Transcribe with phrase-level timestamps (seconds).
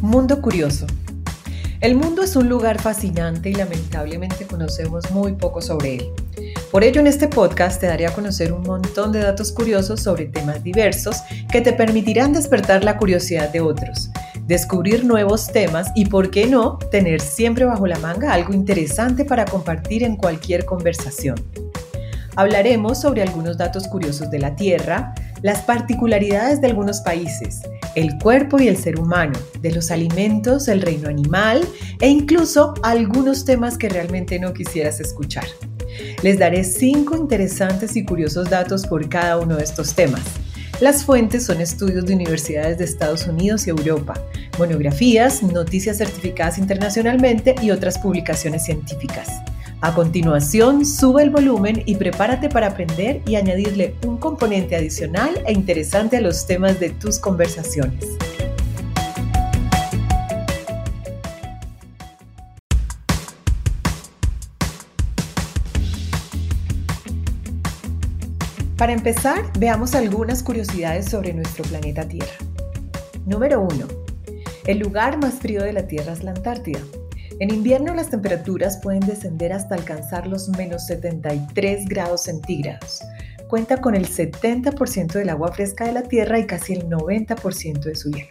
[0.00, 0.86] Mundo Curioso.
[1.82, 6.06] El mundo es un lugar fascinante y lamentablemente conocemos muy poco sobre él.
[6.70, 10.24] Por ello en este podcast te daré a conocer un montón de datos curiosos sobre
[10.24, 11.18] temas diversos
[11.52, 14.08] que te permitirán despertar la curiosidad de otros,
[14.46, 19.44] descubrir nuevos temas y, por qué no, tener siempre bajo la manga algo interesante para
[19.44, 21.36] compartir en cualquier conversación.
[22.36, 27.60] Hablaremos sobre algunos datos curiosos de la Tierra, las particularidades de algunos países,
[27.94, 31.66] el cuerpo y el ser humano, de los alimentos, el reino animal
[32.00, 35.46] e incluso algunos temas que realmente no quisieras escuchar.
[36.22, 40.22] Les daré cinco interesantes y curiosos datos por cada uno de estos temas.
[40.80, 44.14] Las fuentes son estudios de universidades de Estados Unidos y Europa,
[44.58, 49.28] monografías, noticias certificadas internacionalmente y otras publicaciones científicas.
[49.82, 55.52] A continuación, sube el volumen y prepárate para aprender y añadirle un componente adicional e
[55.52, 58.04] interesante a los temas de tus conversaciones.
[68.76, 72.32] Para empezar, veamos algunas curiosidades sobre nuestro planeta Tierra.
[73.24, 73.86] Número 1.
[74.66, 76.80] El lugar más frío de la Tierra es la Antártida.
[77.40, 83.00] En invierno las temperaturas pueden descender hasta alcanzar los menos 73 grados centígrados.
[83.48, 87.94] Cuenta con el 70% del agua fresca de la Tierra y casi el 90% de
[87.94, 88.28] su hielo.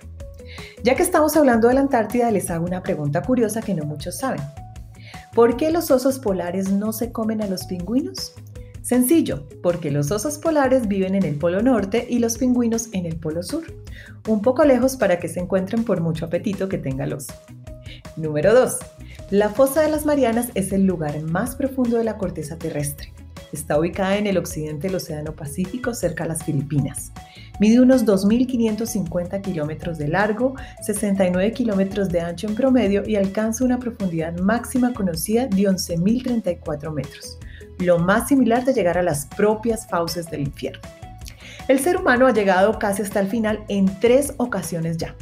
[0.83, 4.19] Ya que estamos hablando de la Antártida, les hago una pregunta curiosa que no muchos
[4.19, 4.43] saben.
[5.33, 8.35] ¿Por qué los osos polares no se comen a los pingüinos?
[8.83, 13.19] Sencillo, porque los osos polares viven en el Polo Norte y los pingüinos en el
[13.19, 13.63] Polo Sur,
[14.27, 17.33] un poco lejos para que se encuentren por mucho apetito que tenga el oso.
[18.15, 18.77] Número 2.
[19.31, 23.13] La fosa de las Marianas es el lugar más profundo de la corteza terrestre.
[23.51, 27.11] Está ubicada en el occidente del Océano Pacífico, cerca de las Filipinas.
[27.59, 33.79] Mide unos 2.550 kilómetros de largo, 69 kilómetros de ancho en promedio y alcanza una
[33.79, 37.39] profundidad máxima conocida de 11.034 metros,
[37.79, 40.81] lo más similar de llegar a las propias fauces del infierno.
[41.67, 45.15] El ser humano ha llegado casi hasta el final en tres ocasiones ya,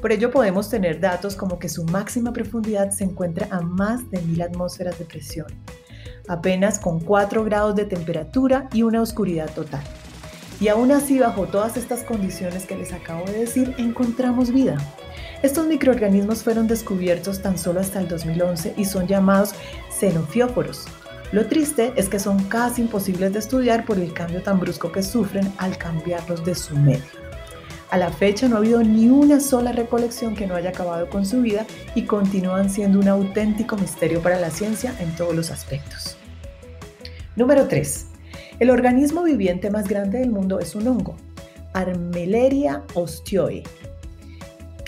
[0.00, 4.20] por ello podemos tener datos como que su máxima profundidad se encuentra a más de
[4.22, 5.46] mil atmósferas de presión,
[6.28, 9.82] apenas con 4 grados de temperatura y una oscuridad total.
[10.60, 14.76] Y aún así, bajo todas estas condiciones que les acabo de decir, encontramos vida.
[15.42, 19.54] Estos microorganismos fueron descubiertos tan solo hasta el 2011 y son llamados
[19.98, 20.84] xenofióforos.
[21.32, 25.02] Lo triste es que son casi imposibles de estudiar por el cambio tan brusco que
[25.02, 27.29] sufren al cambiarlos de su medio.
[27.90, 31.26] A la fecha no ha habido ni una sola recolección que no haya acabado con
[31.26, 36.16] su vida y continúan siendo un auténtico misterio para la ciencia en todos los aspectos.
[37.34, 38.06] Número 3.
[38.60, 41.16] El organismo viviente más grande del mundo es un hongo,
[41.72, 43.64] Armeleria ostioe,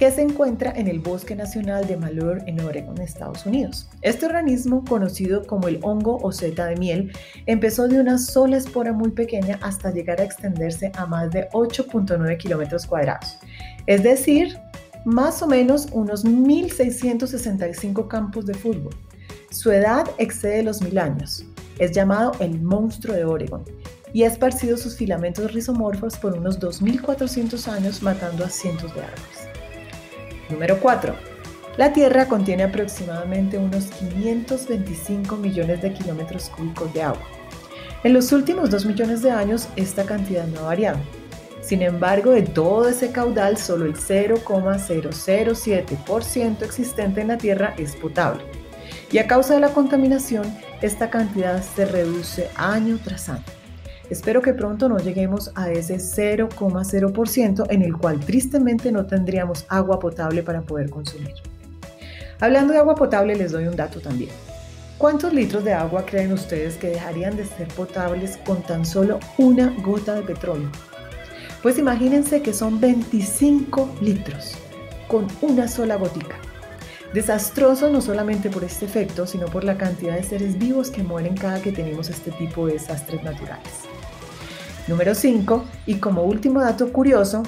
[0.03, 3.89] que se encuentra en el Bosque Nacional de Malheur en Oregon, Estados Unidos.
[4.01, 7.13] Este organismo, conocido como el hongo o seta de miel,
[7.47, 12.37] empezó de una sola espora muy pequeña hasta llegar a extenderse a más de 8.9
[12.37, 13.39] kilómetros cuadrados,
[13.87, 14.59] es decir,
[15.05, 18.97] más o menos unos 1.665 campos de fútbol.
[19.53, 21.45] Su edad excede los mil años.
[21.79, 23.63] Es llamado el monstruo de Oregon
[24.13, 29.42] y ha esparcido sus filamentos rizomorfos por unos 2.400 años matando a cientos de árboles.
[30.53, 31.17] Número 4.
[31.79, 37.23] La Tierra contiene aproximadamente unos 525 millones de kilómetros cúbicos de agua.
[38.05, 40.99] En los últimos 2 millones de años esta cantidad no ha variado.
[41.63, 48.43] Sin embargo, de todo ese caudal, solo el 0,007% existente en la Tierra es potable.
[49.11, 53.43] Y a causa de la contaminación, esta cantidad se reduce año tras año.
[54.13, 59.99] Espero que pronto no lleguemos a ese 0,0% en el cual tristemente no tendríamos agua
[59.99, 61.33] potable para poder consumir.
[62.39, 64.31] Hablando de agua potable, les doy un dato también.
[64.99, 69.75] ¿Cuántos litros de agua creen ustedes que dejarían de ser potables con tan solo una
[69.83, 70.69] gota de petróleo?
[71.63, 74.59] Pues imagínense que son 25 litros
[75.09, 76.37] con una sola gotica.
[77.15, 81.35] Desastroso no solamente por este efecto, sino por la cantidad de seres vivos que mueren
[81.35, 83.92] cada que tenemos este tipo de desastres naturales.
[84.93, 87.45] Número 5, y como último dato curioso,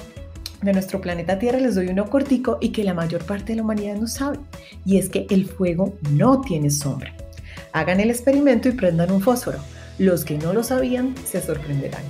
[0.63, 3.61] de nuestro planeta Tierra les doy uno cortico y que la mayor parte de la
[3.61, 4.39] humanidad no sabe,
[4.83, 7.13] y es que el fuego no tiene sombra.
[7.71, 9.59] Hagan el experimento y prendan un fósforo.
[9.99, 12.01] Los que no lo sabían se sorprenderán.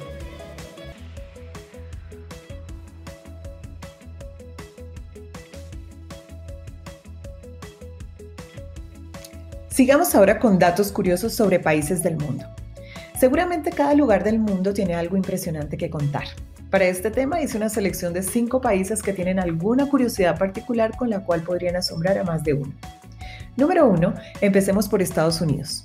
[9.67, 12.45] Sigamos ahora con datos curiosos sobre países del mundo.
[13.25, 16.25] Seguramente cada lugar del mundo tiene algo impresionante que contar.
[16.69, 21.09] Para este tema hice una selección de cinco países que tienen alguna curiosidad particular con
[21.09, 22.71] la cual podrían asombrar a más de uno.
[23.57, 24.13] Número 1.
[24.41, 25.83] Empecemos por Estados Unidos.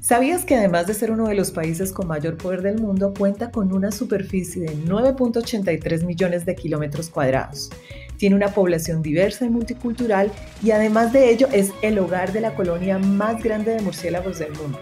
[0.00, 3.52] ¿Sabías que además de ser uno de los países con mayor poder del mundo, cuenta
[3.52, 7.70] con una superficie de 9.83 millones de kilómetros cuadrados?
[8.16, 12.56] Tiene una población diversa y multicultural y además de ello es el hogar de la
[12.56, 14.80] colonia más grande de murciélagos del mundo.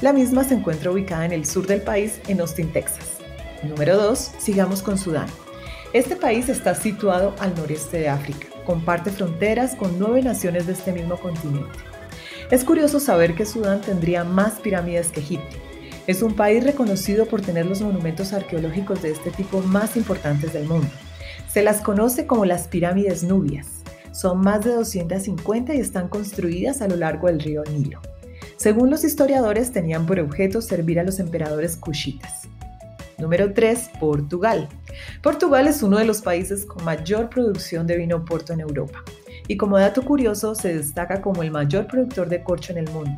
[0.00, 3.18] La misma se encuentra ubicada en el sur del país, en Austin, Texas.
[3.62, 4.32] Número 2.
[4.38, 5.28] Sigamos con Sudán.
[5.92, 8.46] Este país está situado al noreste de África.
[8.64, 11.78] Comparte fronteras con nueve naciones de este mismo continente.
[12.50, 15.58] Es curioso saber que Sudán tendría más pirámides que Egipto.
[16.06, 20.64] Es un país reconocido por tener los monumentos arqueológicos de este tipo más importantes del
[20.64, 20.88] mundo.
[21.52, 23.66] Se las conoce como las pirámides nubias.
[24.12, 28.00] Son más de 250 y están construidas a lo largo del río Nilo.
[28.60, 32.46] Según los historiadores, tenían por objeto servir a los emperadores cushitas.
[33.16, 33.92] Número 3.
[33.98, 34.68] Portugal.
[35.22, 39.02] Portugal es uno de los países con mayor producción de vino porto en Europa
[39.48, 43.12] y como dato curioso se destaca como el mayor productor de corcho en el mundo.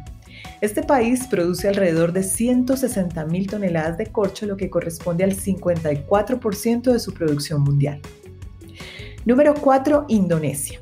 [0.60, 6.92] Este país produce alrededor de 160 mil toneladas de corcho, lo que corresponde al 54%
[6.92, 8.00] de su producción mundial.
[9.24, 10.04] Número 4.
[10.06, 10.80] Indonesia.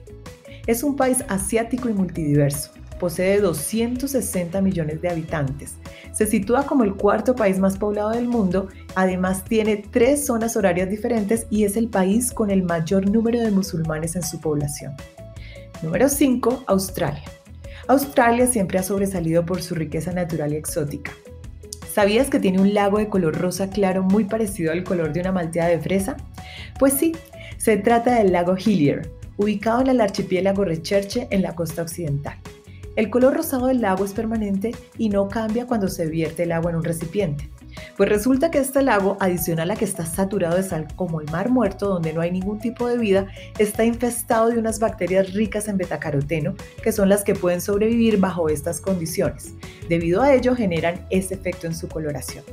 [0.66, 2.72] Es un país asiático y multidiverso.
[3.00, 5.76] Posee 260 millones de habitantes.
[6.12, 8.68] Se sitúa como el cuarto país más poblado del mundo.
[8.94, 13.50] Además tiene tres zonas horarias diferentes y es el país con el mayor número de
[13.50, 14.94] musulmanes en su población.
[15.82, 16.64] Número 5.
[16.66, 17.24] Australia.
[17.88, 21.12] Australia siempre ha sobresalido por su riqueza natural y exótica.
[21.90, 25.32] ¿Sabías que tiene un lago de color rosa claro muy parecido al color de una
[25.32, 26.18] malteada de fresa?
[26.78, 27.16] Pues sí,
[27.56, 32.36] se trata del lago Hillier, ubicado en el archipiélago Recherche en la costa occidental.
[32.96, 36.70] El color rosado del lago es permanente y no cambia cuando se vierte el agua
[36.70, 37.48] en un recipiente.
[37.96, 41.50] Pues resulta que este lago, adicional a que está saturado de sal como el mar
[41.50, 43.28] muerto, donde no hay ningún tipo de vida,
[43.58, 48.48] está infestado de unas bacterias ricas en betacaroteno, que son las que pueden sobrevivir bajo
[48.48, 49.54] estas condiciones.
[49.88, 52.44] Debido a ello generan ese efecto en su coloración.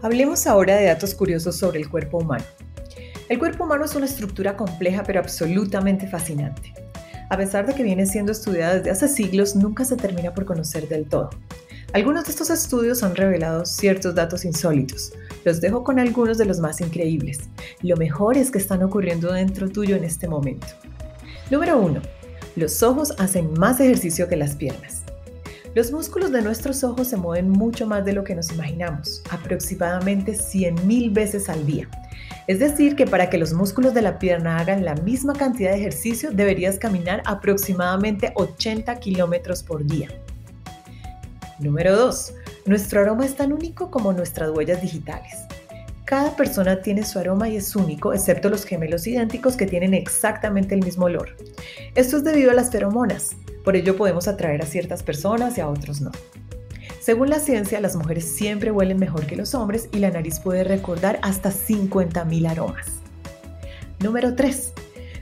[0.00, 2.44] Hablemos ahora de datos curiosos sobre el cuerpo humano.
[3.28, 6.72] El cuerpo humano es una estructura compleja pero absolutamente fascinante.
[7.28, 10.86] A pesar de que viene siendo estudiada desde hace siglos, nunca se termina por conocer
[10.86, 11.30] del todo.
[11.92, 15.12] Algunos de estos estudios han revelado ciertos datos insólitos.
[15.44, 17.40] Los dejo con algunos de los más increíbles.
[17.82, 20.68] Lo mejor es que están ocurriendo dentro tuyo en este momento.
[21.50, 22.00] Número 1.
[22.54, 25.02] Los ojos hacen más ejercicio que las piernas.
[25.78, 30.32] Los músculos de nuestros ojos se mueven mucho más de lo que nos imaginamos, aproximadamente
[30.32, 31.88] 100.000 veces al día.
[32.48, 35.78] Es decir, que para que los músculos de la pierna hagan la misma cantidad de
[35.78, 40.08] ejercicio, deberías caminar aproximadamente 80 kilómetros por día.
[41.60, 42.34] Número 2.
[42.66, 45.44] Nuestro aroma es tan único como nuestras huellas digitales.
[46.04, 50.74] Cada persona tiene su aroma y es único, excepto los gemelos idénticos que tienen exactamente
[50.74, 51.36] el mismo olor.
[51.94, 53.36] Esto es debido a las feromonas,
[53.68, 56.10] por ello podemos atraer a ciertas personas y a otros no.
[57.02, 60.64] Según la ciencia, las mujeres siempre huelen mejor que los hombres y la nariz puede
[60.64, 62.86] recordar hasta 50.000 aromas.
[64.02, 64.72] Número 3.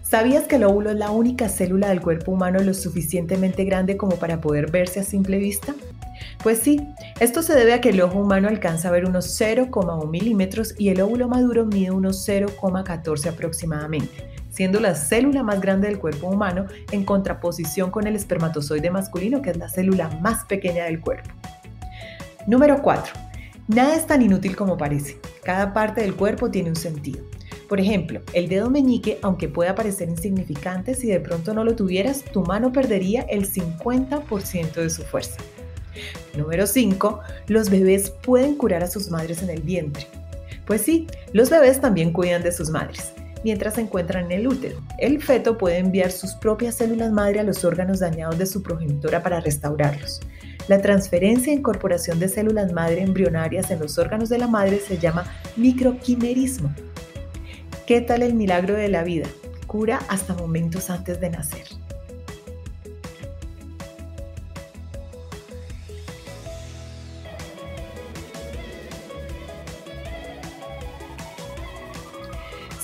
[0.01, 4.15] ¿Sabías que el óvulo es la única célula del cuerpo humano lo suficientemente grande como
[4.15, 5.75] para poder verse a simple vista?
[6.45, 6.81] Pues sí,
[7.19, 10.91] esto se debe a que el ojo humano alcanza a ver unos 0,1 milímetros y
[10.91, 16.65] el óvulo maduro mide unos 0,14 aproximadamente, siendo la célula más grande del cuerpo humano
[16.91, 21.29] en contraposición con el espermatozoide masculino, que es la célula más pequeña del cuerpo.
[22.47, 23.13] Número 4.
[23.69, 25.19] Nada es tan inútil como parece.
[25.45, 27.23] Cada parte del cuerpo tiene un sentido.
[27.69, 32.25] Por ejemplo, el dedo meñique, aunque pueda parecer insignificante, si de pronto no lo tuvieras,
[32.25, 35.37] tu mano perdería el 50% de su fuerza.
[36.35, 37.21] Número 5.
[37.49, 40.07] Los bebés pueden curar a sus madres en el vientre.
[40.65, 43.13] Pues sí, los bebés también cuidan de sus madres
[43.45, 44.81] mientras se encuentran en el útero.
[44.99, 49.23] El feto puede enviar sus propias células madre a los órganos dañados de su progenitora
[49.23, 50.21] para restaurarlos.
[50.69, 54.99] La transferencia e incorporación de células madre embrionarias en los órganos de la madre se
[54.99, 55.25] llama
[55.57, 56.75] microquimerismo.
[57.87, 59.29] ¿Qué tal el milagro de la vida?
[59.69, 61.86] Cura hasta momentos antes de nacer.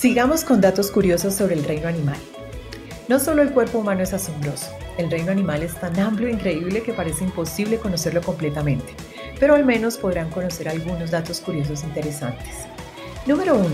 [0.02, 2.18] Sigamos con datos curiosos sobre el reino animal.
[3.06, 6.82] No solo el cuerpo humano es asombroso, el reino animal es tan amplio e increíble
[6.82, 8.96] que parece imposible conocerlo completamente,
[9.38, 12.66] pero al menos podrán conocer algunos datos curiosos interesantes.
[13.28, 13.68] Número 1.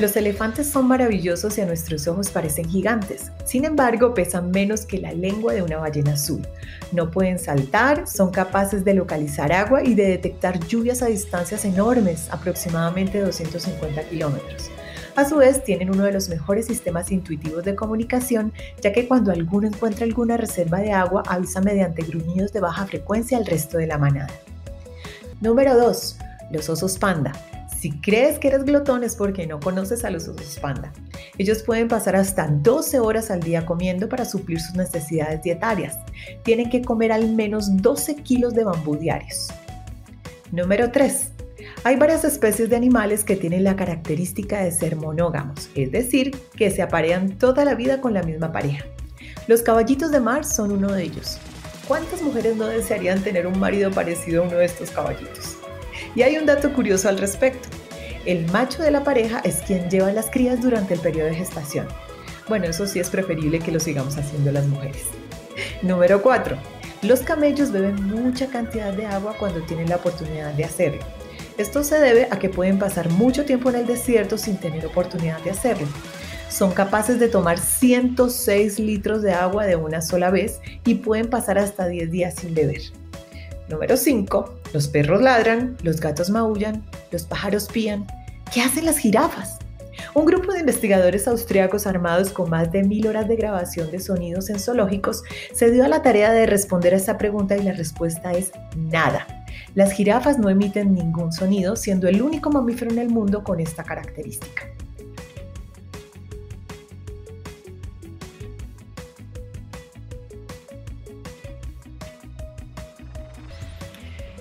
[0.00, 3.30] Los elefantes son maravillosos y a nuestros ojos parecen gigantes.
[3.44, 6.44] Sin embargo, pesan menos que la lengua de una ballena azul.
[6.90, 12.26] No pueden saltar, son capaces de localizar agua y de detectar lluvias a distancias enormes,
[12.32, 14.68] aproximadamente 250 kilómetros.
[15.16, 19.32] A su vez, tienen uno de los mejores sistemas intuitivos de comunicación, ya que cuando
[19.32, 23.86] alguno encuentra alguna reserva de agua, avisa mediante gruñidos de baja frecuencia al resto de
[23.86, 24.30] la manada.
[25.40, 26.18] Número 2.
[26.52, 27.32] Los osos panda.
[27.80, 30.92] Si crees que eres glotón es porque no conoces a los osos panda.
[31.38, 35.96] Ellos pueden pasar hasta 12 horas al día comiendo para suplir sus necesidades dietarias.
[36.42, 39.48] Tienen que comer al menos 12 kilos de bambú diarios.
[40.52, 41.32] Número 3.
[41.82, 46.70] Hay varias especies de animales que tienen la característica de ser monógamos, es decir, que
[46.70, 48.84] se aparean toda la vida con la misma pareja.
[49.46, 51.38] Los caballitos de mar son uno de ellos.
[51.88, 55.56] ¿Cuántas mujeres no desearían tener un marido parecido a uno de estos caballitos?
[56.14, 57.70] Y hay un dato curioso al respecto.
[58.26, 61.88] El macho de la pareja es quien lleva las crías durante el periodo de gestación.
[62.46, 65.04] Bueno, eso sí es preferible que lo sigamos haciendo las mujeres.
[65.80, 66.58] Número 4.
[67.02, 71.19] Los camellos beben mucha cantidad de agua cuando tienen la oportunidad de hacerlo.
[71.60, 75.38] Esto se debe a que pueden pasar mucho tiempo en el desierto sin tener oportunidad
[75.42, 75.86] de hacerlo.
[76.48, 81.58] Son capaces de tomar 106 litros de agua de una sola vez y pueden pasar
[81.58, 82.80] hasta 10 días sin beber.
[83.68, 84.54] Número 5.
[84.72, 88.06] Los perros ladran, los gatos maullan, los pájaros pían.
[88.50, 89.58] ¿Qué hacen las jirafas?
[90.14, 94.48] Un grupo de investigadores austriacos armados con más de mil horas de grabación de sonidos
[94.48, 98.32] en zoológicos se dio a la tarea de responder a esta pregunta y la respuesta
[98.32, 99.39] es nada.
[99.74, 103.84] Las jirafas no emiten ningún sonido, siendo el único mamífero en el mundo con esta
[103.84, 104.64] característica.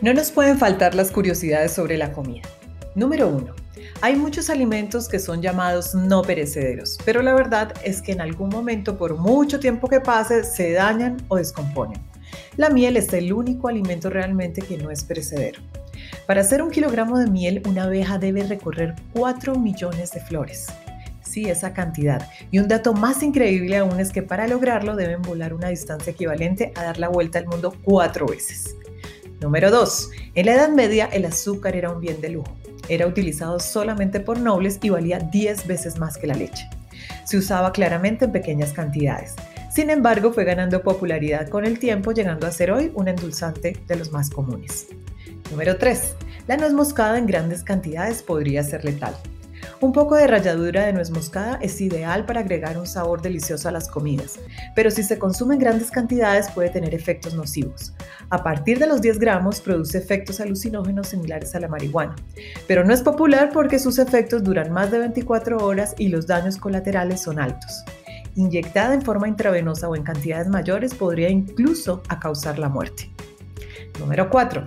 [0.01, 2.47] No nos pueden faltar las curiosidades sobre la comida.
[2.95, 3.53] Número 1.
[4.01, 8.49] Hay muchos alimentos que son llamados no perecederos, pero la verdad es que en algún
[8.49, 12.08] momento, por mucho tiempo que pase, se dañan o descomponen.
[12.59, 15.61] La miel es el único alimento realmente que no es perecedero.
[16.27, 20.67] Para hacer un kilogramo de miel, una abeja debe recorrer 4 millones de flores.
[21.21, 22.29] Sí, esa cantidad.
[22.51, 26.73] Y un dato más increíble aún es que para lograrlo deben volar una distancia equivalente
[26.75, 28.75] a dar la vuelta al mundo cuatro veces.
[29.39, 30.09] Número 2.
[30.35, 32.57] En la Edad Media el azúcar era un bien de lujo.
[32.89, 36.67] Era utilizado solamente por nobles y valía 10 veces más que la leche.
[37.23, 39.35] Se usaba claramente en pequeñas cantidades.
[39.79, 43.95] Sin embargo, fue ganando popularidad con el tiempo, llegando a ser hoy un endulzante de
[43.95, 44.87] los más comunes.
[45.49, 46.15] Número 3.
[46.47, 49.15] La nuez moscada en grandes cantidades podría ser letal.
[49.79, 53.71] Un poco de ralladura de nuez moscada es ideal para agregar un sabor delicioso a
[53.71, 54.37] las comidas,
[54.75, 57.93] pero si se consume en grandes cantidades puede tener efectos nocivos.
[58.29, 62.17] A partir de los 10 gramos produce efectos alucinógenos similares a la marihuana,
[62.67, 66.57] pero no es popular porque sus efectos duran más de 24 horas y los daños
[66.57, 67.85] colaterales son altos
[68.39, 73.11] inyectada en forma intravenosa o en cantidades mayores podría incluso a causar la muerte.
[73.99, 74.65] Número 4.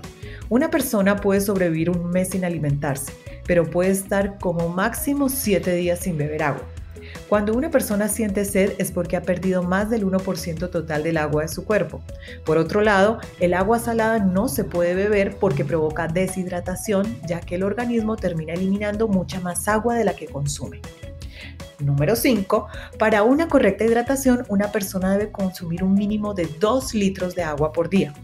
[0.50, 3.14] Una persona puede sobrevivir un mes sin alimentarse,
[3.47, 6.62] pero puede estar como máximo 7 días sin beber agua.
[7.29, 11.43] Cuando una persona siente sed es porque ha perdido más del 1% total del agua
[11.43, 12.02] de su cuerpo.
[12.45, 17.55] Por otro lado, el agua salada no se puede beber porque provoca deshidratación, ya que
[17.55, 20.83] el organismo termina eliminando mucha más agua de la que consume.
[21.78, 22.68] Número 5.
[22.99, 27.72] Para una correcta hidratación, una persona debe consumir un mínimo de 2 litros de agua
[27.72, 28.14] por día.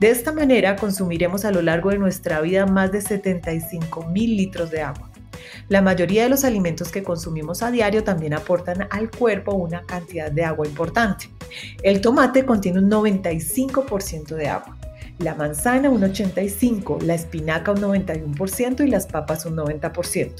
[0.00, 4.70] De esta manera, consumiremos a lo largo de nuestra vida más de 75 mil litros
[4.70, 5.10] de agua.
[5.68, 10.30] La mayoría de los alimentos que consumimos a diario también aportan al cuerpo una cantidad
[10.30, 11.30] de agua importante.
[11.82, 14.76] El tomate contiene un 95% de agua
[15.18, 20.32] la manzana un 85%, la espinaca un 91% y las papas un 90%.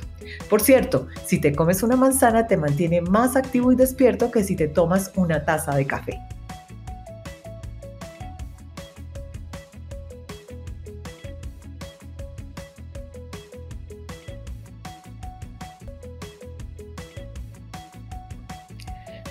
[0.49, 4.57] Por cierto, si te comes una manzana te mantiene más activo y despierto que si
[4.57, 6.19] te tomas una taza de café.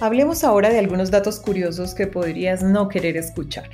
[0.01, 3.69] Hablemos ahora de algunos datos curiosos que podrías no querer escuchar.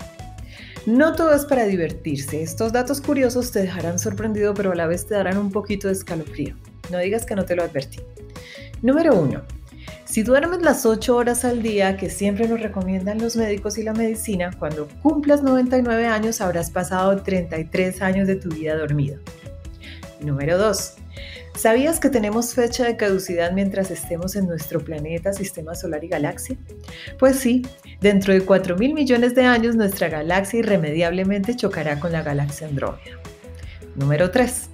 [0.87, 2.41] No todo es para divertirse.
[2.41, 5.93] Estos datos curiosos te dejarán sorprendido, pero a la vez te darán un poquito de
[5.93, 6.55] escalofrío.
[6.89, 7.99] No digas que no te lo advertí.
[8.81, 9.41] Número 1.
[10.05, 13.91] Si duermes las 8 horas al día que siempre nos recomiendan los médicos y la
[13.91, 19.19] medicina, cuando cumplas 99 años habrás pasado 33 años de tu vida dormido.
[20.21, 20.93] Número 2.
[21.57, 26.55] ¿Sabías que tenemos fecha de caducidad mientras estemos en nuestro planeta, sistema solar y galaxia?
[27.17, 27.65] Pues sí,
[27.99, 33.17] dentro de 4 mil millones de años nuestra galaxia irremediablemente chocará con la galaxia Andrómeda.
[33.95, 34.69] Número 3.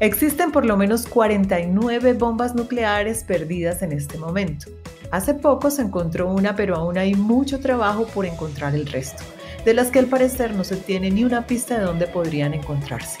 [0.00, 4.72] Existen por lo menos 49 bombas nucleares perdidas en este momento.
[5.12, 9.22] Hace poco se encontró una, pero aún hay mucho trabajo por encontrar el resto,
[9.64, 13.20] de las que al parecer no se tiene ni una pista de dónde podrían encontrarse.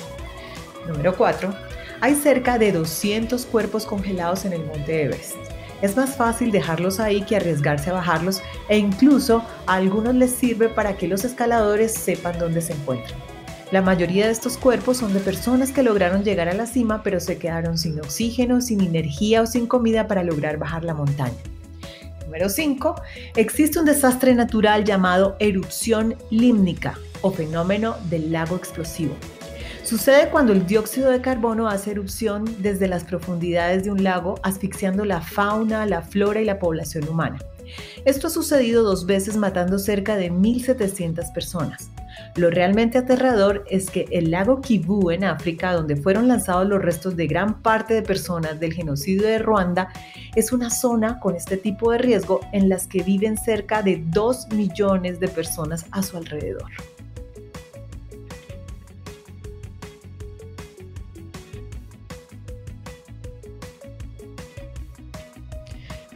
[0.88, 1.73] Número 4.
[2.04, 5.36] Hay cerca de 200 cuerpos congelados en el monte Everest.
[5.80, 10.68] Es más fácil dejarlos ahí que arriesgarse a bajarlos e incluso a algunos les sirve
[10.68, 13.18] para que los escaladores sepan dónde se encuentran.
[13.72, 17.20] La mayoría de estos cuerpos son de personas que lograron llegar a la cima pero
[17.20, 21.32] se quedaron sin oxígeno, sin energía o sin comida para lograr bajar la montaña.
[22.26, 23.00] Número 5.
[23.36, 29.16] Existe un desastre natural llamado erupción límnica o fenómeno del lago explosivo.
[29.84, 35.04] Sucede cuando el dióxido de carbono hace erupción desde las profundidades de un lago, asfixiando
[35.04, 37.38] la fauna, la flora y la población humana.
[38.06, 41.90] Esto ha sucedido dos veces matando cerca de 1.700 personas.
[42.34, 47.14] Lo realmente aterrador es que el lago Kivu en África, donde fueron lanzados los restos
[47.14, 49.90] de gran parte de personas del genocidio de Ruanda,
[50.34, 54.48] es una zona con este tipo de riesgo en las que viven cerca de 2
[54.54, 56.70] millones de personas a su alrededor.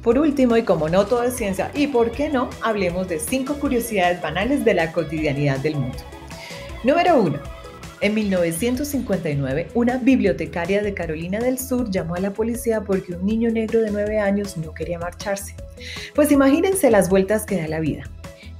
[0.08, 3.56] Por último, y como no todo es ciencia, y por qué no, hablemos de cinco
[3.56, 5.98] curiosidades banales de la cotidianidad del mundo.
[6.82, 7.38] Número 1.
[8.00, 13.50] En 1959, una bibliotecaria de Carolina del Sur llamó a la policía porque un niño
[13.50, 15.54] negro de 9 años no quería marcharse.
[16.14, 18.04] Pues imagínense las vueltas que da la vida.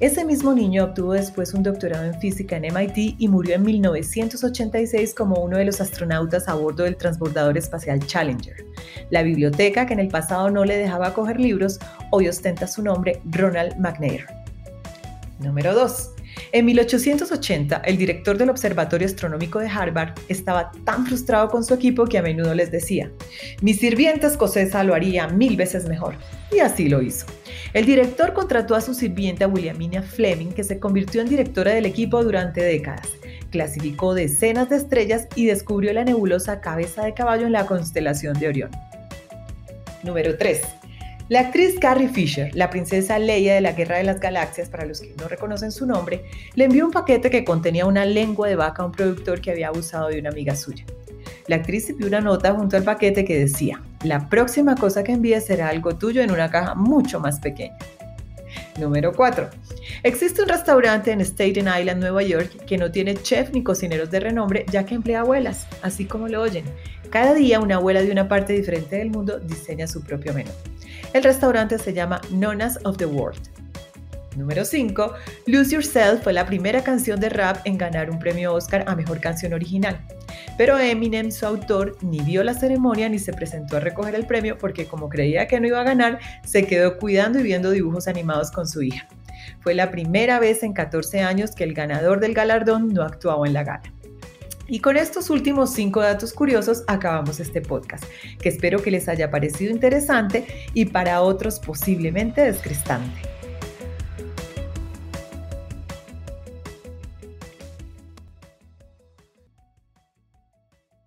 [0.01, 5.15] Ese mismo niño obtuvo después un doctorado en física en MIT y murió en 1986
[5.15, 8.68] como uno de los astronautas a bordo del transbordador espacial Challenger.
[9.11, 11.79] La biblioteca, que en el pasado no le dejaba coger libros,
[12.11, 14.27] hoy ostenta su nombre Ronald McNair.
[15.41, 16.11] Número 2.
[16.53, 22.07] En 1880, el director del Observatorio Astronómico de Harvard estaba tan frustrado con su equipo
[22.07, 23.11] que a menudo les decía,
[23.61, 26.15] mi sirvienta escocesa lo haría mil veces mejor.
[26.51, 27.27] Y así lo hizo.
[27.75, 32.23] El director contrató a su sirvienta Williamina Fleming, que se convirtió en directora del equipo
[32.25, 33.09] durante décadas.
[33.51, 38.49] Clasificó decenas de estrellas y descubrió la nebulosa cabeza de caballo en la constelación de
[38.49, 38.71] Orión.
[40.03, 40.61] Número 3.
[41.29, 45.03] La actriz Carrie Fisher, la princesa Leia de la Guerra de las Galaxias, para los
[45.03, 48.83] que no reconocen su nombre, le envió un paquete que contenía una lengua de vaca
[48.83, 50.87] a un productor que había abusado de una amiga suya.
[51.47, 55.45] La actriz envió una nota junto al paquete que decía, la próxima cosa que envíes
[55.45, 57.77] será algo tuyo en una caja mucho más pequeña.
[58.79, 59.51] Número 4.
[60.03, 64.21] Existe un restaurante en Staten Island, Nueva York, que no tiene chef ni cocineros de
[64.21, 66.65] renombre, ya que emplea abuelas, así como lo oyen.
[67.11, 70.51] Cada día una abuela de una parte diferente del mundo diseña su propio menú.
[71.13, 73.58] El restaurante se llama Nonas of the World.
[74.39, 75.13] Número 5.
[75.47, 79.21] Lose Yourself fue la primera canción de rap en ganar un premio Oscar a Mejor
[79.21, 80.01] Canción Original.
[80.57, 84.57] Pero Eminem, su autor, ni vio la ceremonia ni se presentó a recoger el premio
[84.57, 88.51] porque como creía que no iba a ganar, se quedó cuidando y viendo dibujos animados
[88.51, 89.09] con su hija.
[89.61, 93.53] Fue la primera vez en 14 años que el ganador del galardón no actuaba en
[93.53, 93.93] la gala.
[94.71, 98.05] Y con estos últimos cinco datos curiosos acabamos este podcast,
[98.39, 103.38] que espero que les haya parecido interesante y para otros posiblemente descristante.